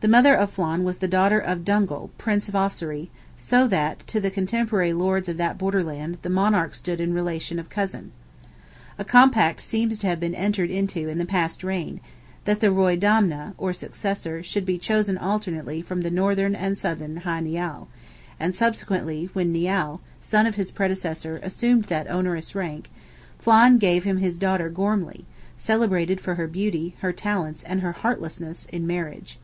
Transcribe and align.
The 0.00 0.08
mother 0.08 0.32
of 0.34 0.50
Flan 0.50 0.82
was 0.82 0.96
the 0.96 1.08
daughter 1.08 1.38
of 1.38 1.62
Dungal, 1.62 2.08
Prince 2.16 2.48
of 2.48 2.56
Ossory, 2.56 3.10
so 3.36 3.68
that 3.68 3.98
to 4.06 4.18
the 4.18 4.30
cotemporary 4.30 4.94
lords 4.94 5.28
of 5.28 5.36
that 5.36 5.58
borderland 5.58 6.16
the 6.22 6.30
monarch 6.30 6.74
stood 6.74 7.02
in 7.02 7.10
the 7.10 7.14
relation 7.14 7.58
of 7.58 7.68
cousin. 7.68 8.10
A 8.98 9.04
compact 9.04 9.60
seems 9.60 9.98
to 9.98 10.06
have 10.06 10.18
been 10.18 10.34
entered 10.34 10.70
into 10.70 11.10
in 11.10 11.18
the 11.18 11.26
past 11.26 11.62
reign, 11.62 12.00
that 12.46 12.60
the 12.60 12.68
Roydamna, 12.68 13.52
or 13.58 13.74
successor, 13.74 14.42
should 14.42 14.64
be 14.64 14.78
chosen 14.78 15.18
alternately 15.18 15.82
from 15.82 16.00
the 16.00 16.10
Northern 16.10 16.54
and 16.54 16.78
Southern 16.78 17.18
Hy 17.18 17.40
Nial; 17.40 17.86
and, 18.40 18.54
subsequently, 18.54 19.28
when 19.34 19.52
Nial, 19.52 20.00
son 20.18 20.46
of 20.46 20.54
his 20.54 20.70
predecessor, 20.70 21.38
assumed 21.42 21.84
that 21.90 22.08
onerous 22.10 22.54
rank, 22.54 22.90
Flan 23.38 23.76
gave 23.76 24.04
him 24.04 24.16
his 24.16 24.38
daughter 24.38 24.70
Gormley, 24.70 25.26
celebrated 25.58 26.22
for 26.22 26.36
her 26.36 26.46
beauty, 26.46 26.94
her 27.00 27.12
talents, 27.12 27.62
and 27.62 27.82
her 27.82 27.92
heartlessness, 27.92 28.64
in 28.72 28.86
marriage. 28.86 29.38